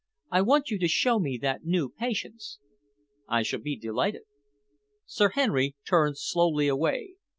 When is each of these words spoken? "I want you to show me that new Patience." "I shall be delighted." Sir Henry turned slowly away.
"I 0.31 0.41
want 0.41 0.71
you 0.71 0.79
to 0.79 0.87
show 0.87 1.19
me 1.19 1.37
that 1.43 1.63
new 1.63 1.87
Patience." 1.89 2.57
"I 3.27 3.43
shall 3.43 3.59
be 3.59 3.75
delighted." 3.77 4.23
Sir 5.05 5.29
Henry 5.29 5.75
turned 5.87 6.17
slowly 6.17 6.67
away. 6.67 7.17